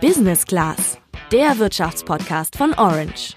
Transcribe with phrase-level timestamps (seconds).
[0.00, 0.96] Business Class,
[1.30, 3.36] der Wirtschaftspodcast von Orange.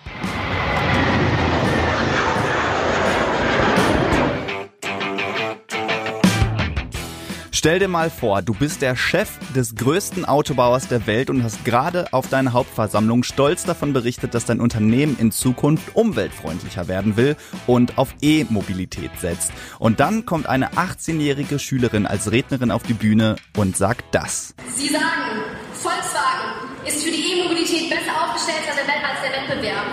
[7.51, 11.65] Stell dir mal vor, du bist der Chef des größten Autobauers der Welt und hast
[11.65, 17.35] gerade auf deiner Hauptversammlung stolz davon berichtet, dass dein Unternehmen in Zukunft umweltfreundlicher werden will
[17.67, 19.51] und auf E-Mobilität setzt.
[19.79, 24.55] Und dann kommt eine 18-jährige Schülerin als Rednerin auf die Bühne und sagt das.
[24.75, 25.32] Sie sagen,
[26.93, 29.85] ist für die E-Mobilität besser aufgestellt als der Wettbewerb.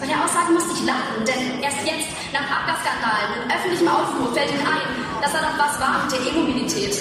[0.00, 4.50] Bei der Aussage musste ich lachen, denn erst jetzt, nach Abgasskandalen, in öffentlichem Aufruf, fällt
[4.50, 6.98] Ihnen ein, dass da noch was war mit der E-Mobilität.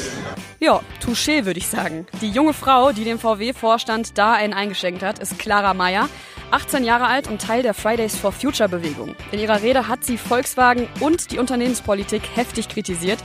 [0.60, 2.08] Ja, touché, würde ich sagen.
[2.22, 6.08] Die junge Frau, die dem VW-Vorstand da einen eingeschenkt hat, ist Clara Meyer.
[6.54, 9.16] 18 Jahre alt und Teil der Fridays for Future Bewegung.
[9.32, 13.18] In ihrer Rede hat sie Volkswagen und die Unternehmenspolitik heftig kritisiert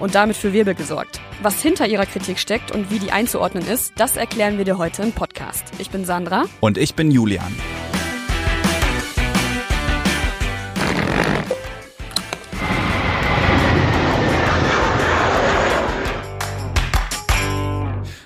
[0.00, 1.20] und damit für Wirbel gesorgt.
[1.40, 5.02] Was hinter ihrer Kritik steckt und wie die einzuordnen ist, das erklären wir dir heute
[5.02, 5.64] im Podcast.
[5.78, 6.44] Ich bin Sandra.
[6.60, 7.54] Und ich bin Julian.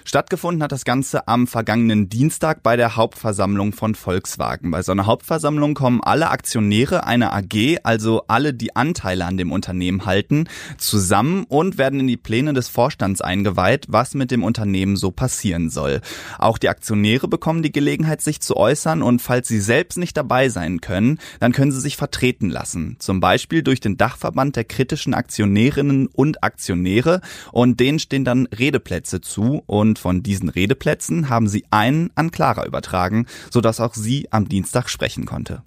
[0.08, 4.70] Stattgefunden hat das Ganze am vergangenen Dienstag bei der Hauptversammlung von Volkswagen.
[4.70, 9.52] Bei so einer Hauptversammlung kommen alle Aktionäre einer AG, also alle, die Anteile an dem
[9.52, 10.48] Unternehmen halten,
[10.78, 15.68] zusammen und werden in die Pläne des Vorstands eingeweiht, was mit dem Unternehmen so passieren
[15.68, 16.00] soll.
[16.38, 20.48] Auch die Aktionäre bekommen die Gelegenheit, sich zu äußern und falls sie selbst nicht dabei
[20.48, 22.96] sein können, dann können sie sich vertreten lassen.
[22.98, 27.20] Zum Beispiel durch den Dachverband der kritischen Aktionärinnen und Aktionäre
[27.52, 32.66] und denen stehen dann Redeplätze zu und von diesen Redeplätzen haben sie einen an Clara
[32.66, 35.62] übertragen, sodass auch sie am Dienstag sprechen konnte.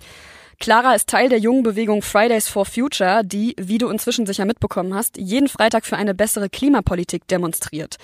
[0.61, 4.93] Clara ist Teil der jungen Bewegung Fridays for Future, die, wie du inzwischen sicher mitbekommen
[4.93, 7.97] hast, jeden Freitag für eine bessere Klimapolitik demonstriert.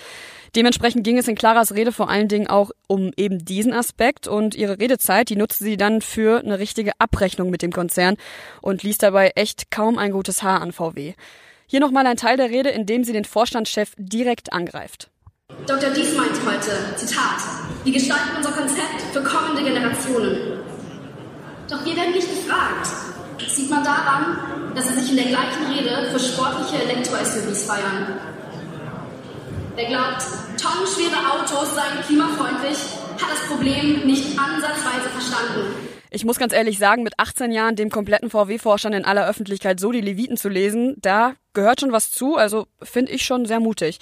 [0.55, 4.55] Dementsprechend ging es in Claras Rede vor allen Dingen auch um eben diesen Aspekt und
[4.55, 8.17] ihre Redezeit, die nutzte sie dann für eine richtige Abrechnung mit dem Konzern
[8.63, 11.13] und ließ dabei echt kaum ein gutes Haar an VW.
[11.67, 15.11] Hier nochmal ein Teil der Rede, in dem sie den Vorstandschef direkt angreift.
[15.67, 15.89] Dr.
[15.91, 17.39] Dies meint heute, Zitat,
[17.83, 20.59] wir gestalten unser Konzept für kommende Generationen.
[21.69, 22.87] Doch wir werden nicht gefragt.
[23.37, 28.19] Das sieht man daran, dass sie sich in der gleichen Rede für sportliche Elektro-SUVs feiern.
[29.75, 30.23] Wer glaubt,
[30.57, 32.77] tonnenschwere Autos seien klimafreundlich,
[33.21, 35.75] hat das Problem nicht ansatzweise verstanden.
[36.11, 39.91] Ich muss ganz ehrlich sagen, mit 18 Jahren dem kompletten VW-Vorstand in aller Öffentlichkeit so
[39.91, 43.99] die Leviten zu lesen, da gehört schon was zu, also finde ich schon sehr mutig.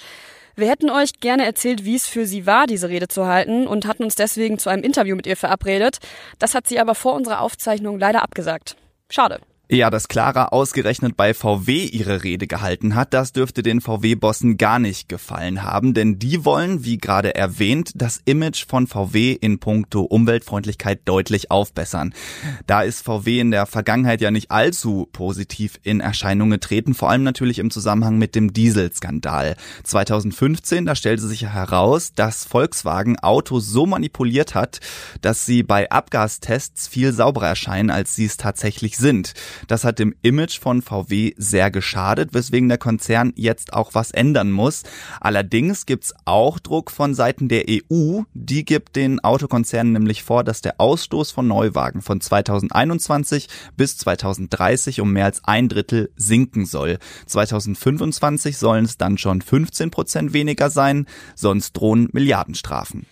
[0.58, 3.86] Wir hätten euch gerne erzählt, wie es für sie war, diese Rede zu halten und
[3.86, 5.98] hatten uns deswegen zu einem Interview mit ihr verabredet.
[6.38, 8.74] Das hat sie aber vor unserer Aufzeichnung leider abgesagt.
[9.10, 9.40] Schade.
[9.68, 14.78] Ja, dass Clara ausgerechnet bei VW ihre Rede gehalten hat, das dürfte den VW-Bossen gar
[14.78, 20.02] nicht gefallen haben, denn die wollen, wie gerade erwähnt, das Image von VW in puncto
[20.02, 22.14] Umweltfreundlichkeit deutlich aufbessern.
[22.68, 27.24] Da ist VW in der Vergangenheit ja nicht allzu positiv in Erscheinung getreten, vor allem
[27.24, 29.56] natürlich im Zusammenhang mit dem Dieselskandal.
[29.82, 34.78] 2015, da stellte sich heraus, dass Volkswagen Autos so manipuliert hat,
[35.22, 39.34] dass sie bei Abgastests viel sauberer erscheinen, als sie es tatsächlich sind.
[39.66, 44.50] Das hat dem Image von VW sehr geschadet, weswegen der Konzern jetzt auch was ändern
[44.50, 44.82] muss.
[45.20, 48.22] Allerdings gibt's auch Druck von Seiten der EU.
[48.34, 55.00] Die gibt den Autokonzernen nämlich vor, dass der Ausstoß von Neuwagen von 2021 bis 2030
[55.00, 56.98] um mehr als ein Drittel sinken soll.
[57.26, 63.06] 2025 sollen es dann schon 15 Prozent weniger sein, sonst drohen Milliardenstrafen.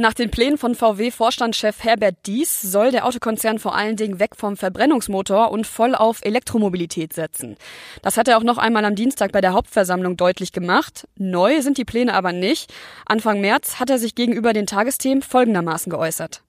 [0.00, 4.56] Nach den Plänen von VW-Vorstandschef Herbert Dies soll der Autokonzern vor allen Dingen weg vom
[4.56, 7.56] Verbrennungsmotor und voll auf Elektromobilität setzen.
[8.00, 11.08] Das hat er auch noch einmal am Dienstag bei der Hauptversammlung deutlich gemacht.
[11.16, 12.72] Neu sind die Pläne aber nicht.
[13.06, 16.44] Anfang März hat er sich gegenüber den Tagesthemen folgendermaßen geäußert.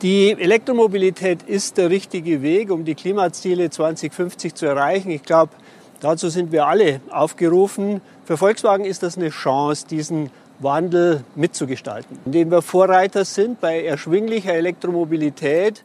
[0.00, 5.10] Die Elektromobilität ist der richtige Weg, um die Klimaziele 2050 zu erreichen.
[5.10, 5.52] Ich glaube,
[6.00, 8.00] dazu sind wir alle aufgerufen.
[8.24, 14.54] Für Volkswagen ist das eine Chance, diesen Wandel mitzugestalten, indem wir Vorreiter sind bei erschwinglicher
[14.54, 15.84] Elektromobilität.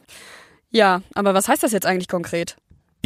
[0.70, 2.56] Ja, aber was heißt das jetzt eigentlich konkret?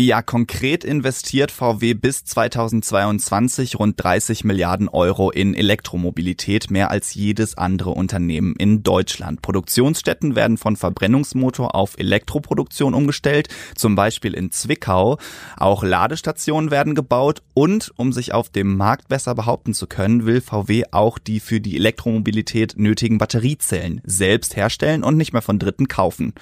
[0.01, 7.59] Ja, konkret investiert VW bis 2022 rund 30 Milliarden Euro in Elektromobilität, mehr als jedes
[7.59, 9.43] andere Unternehmen in Deutschland.
[9.43, 15.19] Produktionsstätten werden von Verbrennungsmotor auf Elektroproduktion umgestellt, zum Beispiel in Zwickau.
[15.57, 20.41] Auch Ladestationen werden gebaut und um sich auf dem Markt besser behaupten zu können, will
[20.41, 25.89] VW auch die für die Elektromobilität nötigen Batteriezellen selbst herstellen und nicht mehr von Dritten
[25.89, 26.35] kaufen.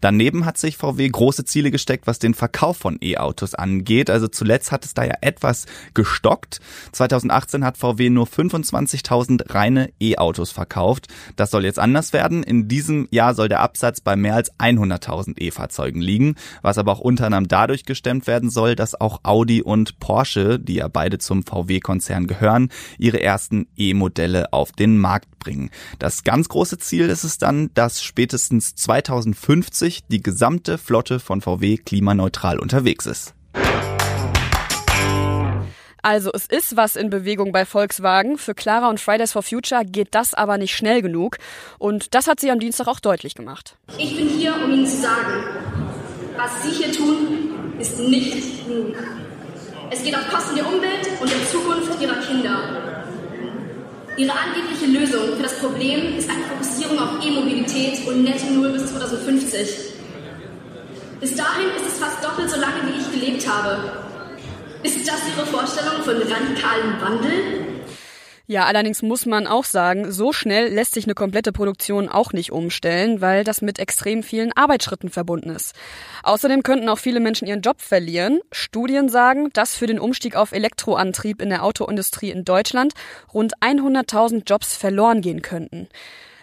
[0.00, 4.10] Daneben hat sich VW große Ziele gesteckt, was den Verkauf von E-Autos angeht.
[4.10, 6.60] Also zuletzt hat es da ja etwas gestockt.
[6.92, 11.08] 2018 hat VW nur 25.000 reine E-Autos verkauft.
[11.36, 12.42] Das soll jetzt anders werden.
[12.42, 17.00] In diesem Jahr soll der Absatz bei mehr als 100.000 E-Fahrzeugen liegen, was aber auch
[17.00, 21.42] unter anderem dadurch gestemmt werden soll, dass auch Audi und Porsche, die ja beide zum
[21.42, 25.70] VW-Konzern gehören, ihre ersten E-Modelle auf den Markt bringen.
[25.98, 31.76] Das ganz große Ziel ist es dann, dass spätestens 2050 die gesamte Flotte von VW
[31.76, 33.34] klimaneutral unterwegs ist.
[36.02, 38.36] Also es ist was in Bewegung bei Volkswagen.
[38.36, 41.38] Für Clara und Fridays for Future geht das aber nicht schnell genug.
[41.78, 43.76] Und das hat sie am Dienstag auch deutlich gemacht.
[43.96, 45.44] Ich bin hier, um Ihnen zu sagen,
[46.36, 48.96] was Sie hier tun, ist nicht genug.
[49.90, 53.03] Es geht auf Kosten der Umwelt und der Zukunft Ihrer Kinder.
[54.16, 58.86] Ihre angebliche Lösung für das Problem ist eine Fokussierung auf E-Mobilität und Netto Null bis
[58.86, 59.68] 2050.
[61.20, 63.90] Bis dahin ist es fast doppelt so lange, wie ich gelebt habe.
[64.84, 67.63] Ist das Ihre Vorstellung von radikalem Wandel?
[68.46, 72.52] Ja, allerdings muss man auch sagen, so schnell lässt sich eine komplette Produktion auch nicht
[72.52, 75.74] umstellen, weil das mit extrem vielen Arbeitsschritten verbunden ist.
[76.22, 78.40] Außerdem könnten auch viele Menschen ihren Job verlieren.
[78.52, 82.92] Studien sagen, dass für den Umstieg auf Elektroantrieb in der Autoindustrie in Deutschland
[83.32, 85.88] rund 100.000 Jobs verloren gehen könnten.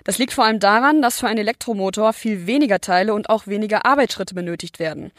[0.03, 3.85] Das liegt vor allem daran, dass für einen Elektromotor viel weniger Teile und auch weniger
[3.85, 5.11] Arbeitsschritte benötigt werden.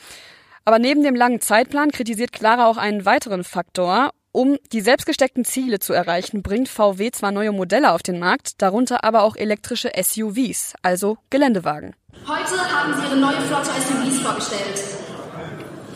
[0.65, 4.11] Aber neben dem langen Zeitplan kritisiert Clara auch einen weiteren Faktor.
[4.35, 9.05] Um die selbstgesteckten Ziele zu erreichen, bringt VW zwar neue Modelle auf den Markt, darunter
[9.05, 11.95] aber auch elektrische SUVs, also Geländewagen.
[12.27, 14.81] Heute haben Sie Ihre neue Flotte SUVs vorgestellt.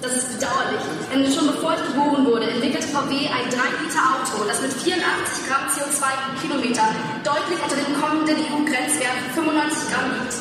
[0.02, 4.72] Das ist bedauerlich, denn schon bevor ich geboren wurde, entwickelte VW ein 3-Liter-Auto, das mit
[4.74, 6.84] 84 Gramm CO2 pro Kilometer
[7.24, 10.36] deutlich unter dem kommenden EU-Grenzwert 95 Gramm liegt.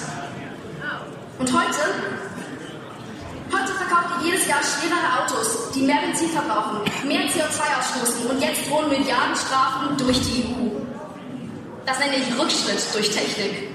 [1.40, 2.15] Und heute
[3.96, 8.70] Verkauft ihr jedes Jahr schwerere Autos, die mehr Benzin verbrauchen, mehr CO2 ausstoßen und jetzt
[8.70, 10.82] drohen Milliardenstrafen durch die EU.
[11.86, 13.70] Das nenne ich Rückschritt durch Technik.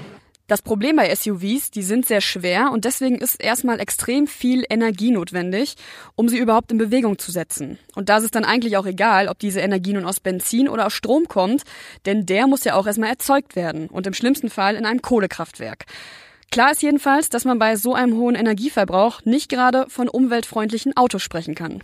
[0.45, 5.09] Das Problem bei SUVs, die sind sehr schwer und deswegen ist erstmal extrem viel Energie
[5.09, 5.75] notwendig,
[6.15, 7.79] um sie überhaupt in Bewegung zu setzen.
[7.95, 10.85] Und da ist es dann eigentlich auch egal, ob diese Energie nun aus Benzin oder
[10.87, 11.63] aus Strom kommt,
[12.05, 15.85] denn der muss ja auch erstmal erzeugt werden und im schlimmsten Fall in einem Kohlekraftwerk.
[16.51, 21.23] Klar ist jedenfalls, dass man bei so einem hohen Energieverbrauch nicht gerade von umweltfreundlichen Autos
[21.23, 21.81] sprechen kann.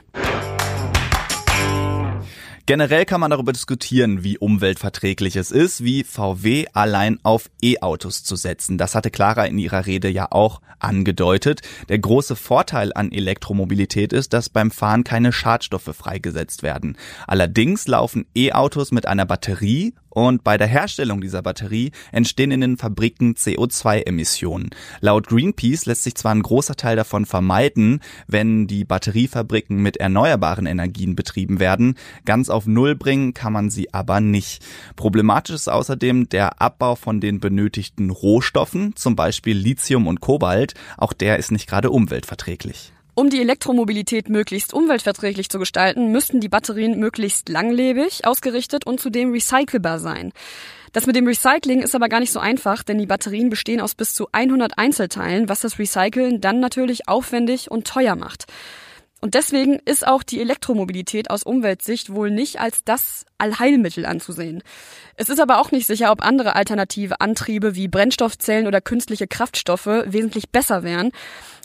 [2.66, 8.36] Generell kann man darüber diskutieren, wie umweltverträglich es ist, wie VW allein auf E-Autos zu
[8.36, 8.78] setzen.
[8.78, 11.62] Das hatte Clara in ihrer Rede ja auch angedeutet.
[11.88, 16.98] Der große Vorteil an Elektromobilität ist, dass beim Fahren keine Schadstoffe freigesetzt werden.
[17.26, 22.78] Allerdings laufen E-Autos mit einer Batterie und bei der Herstellung dieser Batterie entstehen in den
[22.78, 24.72] Fabriken CO2-Emissionen.
[25.00, 30.66] Laut Greenpeace lässt sich zwar ein großer Teil davon vermeiden, wenn die Batteriefabriken mit erneuerbaren
[30.66, 31.94] Energien betrieben werden.
[32.26, 34.66] Ganz auf Null bringen kann man sie aber nicht.
[34.96, 40.74] Problematisch ist außerdem der Abbau von den benötigten Rohstoffen, zum Beispiel Lithium und Kobalt.
[40.98, 42.92] Auch der ist nicht gerade umweltverträglich.
[43.18, 49.32] Um die Elektromobilität möglichst umweltverträglich zu gestalten, müssten die Batterien möglichst langlebig, ausgerichtet und zudem
[49.32, 50.34] recycelbar sein.
[50.94, 53.96] Das mit dem Recycling ist aber gar nicht so einfach, denn die Batterien bestehen aus
[53.96, 58.46] bis zu 100 Einzelteilen, was das Recyceln dann natürlich aufwendig und teuer macht.
[59.20, 64.62] Und deswegen ist auch die Elektromobilität aus Umweltsicht wohl nicht als das Allheilmittel anzusehen.
[65.16, 69.88] Es ist aber auch nicht sicher, ob andere alternative Antriebe wie Brennstoffzellen oder künstliche Kraftstoffe
[69.88, 71.12] wesentlich besser wären.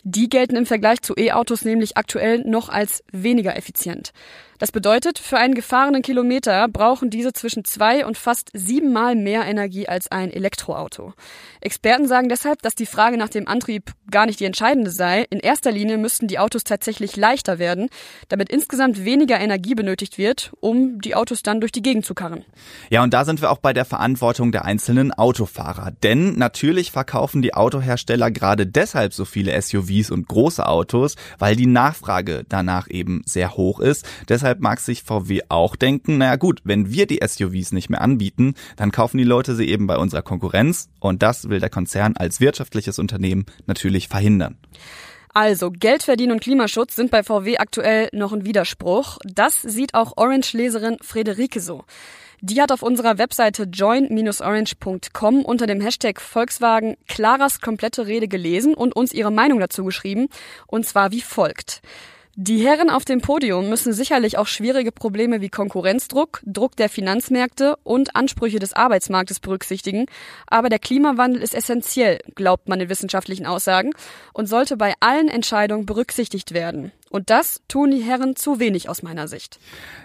[0.05, 4.13] Die gelten im Vergleich zu E-Autos nämlich aktuell noch als weniger effizient.
[4.63, 9.89] Das bedeutet, für einen gefahrenen Kilometer brauchen diese zwischen zwei und fast siebenmal mehr Energie
[9.89, 11.15] als ein Elektroauto.
[11.61, 15.27] Experten sagen deshalb, dass die Frage nach dem Antrieb gar nicht die entscheidende sei.
[15.31, 17.89] In erster Linie müssten die Autos tatsächlich leichter werden,
[18.29, 22.45] damit insgesamt weniger Energie benötigt wird, um die Autos dann durch die Gegend zu karren.
[22.89, 25.91] Ja, und da sind wir auch bei der Verantwortung der einzelnen Autofahrer.
[26.05, 31.67] Denn natürlich verkaufen die Autohersteller gerade deshalb so viele SUVs und große Autos, weil die
[31.67, 34.07] Nachfrage danach eben sehr hoch ist.
[34.29, 38.55] Deshalb mag sich VW auch denken, naja gut, wenn wir die SUVs nicht mehr anbieten,
[38.77, 42.41] dann kaufen die Leute sie eben bei unserer Konkurrenz und das will der Konzern als
[42.41, 44.59] wirtschaftliches Unternehmen natürlich verhindern.
[45.35, 49.17] Also, Geld verdienen und Klimaschutz sind bei VW aktuell noch ein Widerspruch.
[49.25, 51.85] Das sieht auch Orange-Leserin Frederike so.
[52.45, 58.97] Die hat auf unserer Webseite join-orange.com unter dem Hashtag Volkswagen Claras komplette Rede gelesen und
[58.97, 60.27] uns ihre Meinung dazu geschrieben.
[60.67, 61.83] Und zwar wie folgt.
[62.35, 67.77] Die Herren auf dem Podium müssen sicherlich auch schwierige Probleme wie Konkurrenzdruck, Druck der Finanzmärkte
[67.83, 70.07] und Ansprüche des Arbeitsmarktes berücksichtigen.
[70.47, 73.91] Aber der Klimawandel ist essentiell, glaubt man in wissenschaftlichen Aussagen,
[74.33, 76.91] und sollte bei allen Entscheidungen berücksichtigt werden.
[77.11, 79.59] Und das tun die Herren zu wenig aus meiner Sicht.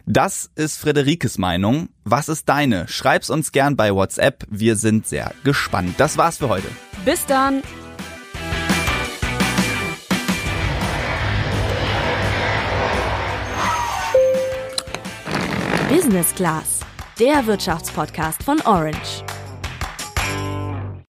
[0.05, 1.87] Das ist Friederikes Meinung.
[2.03, 2.89] Was ist deine?
[2.89, 4.43] Schreib's uns gern bei WhatsApp.
[4.49, 5.95] Wir sind sehr gespannt.
[5.97, 6.67] Das war's für heute.
[7.05, 7.63] Bis dann!
[15.97, 16.81] Business Class,
[17.19, 19.26] der Wirtschaftspodcast von Orange.